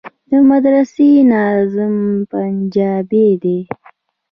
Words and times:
د 0.29 0.31
مدرسې 0.49 1.09
ناظم 1.31 1.95
پنجابى 2.31 3.27
دى. 3.43 3.59